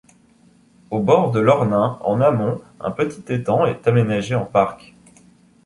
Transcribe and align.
Au 0.89 0.99
bord 0.99 1.29
de 1.29 1.39
l'Ornain 1.39 1.99
en 2.03 2.21
amont, 2.21 2.59
un 2.79 2.89
petit 2.89 3.23
étang 3.31 3.67
est 3.67 3.87
aménagé 3.87 4.33
en 4.33 4.45
parc. 4.47 4.95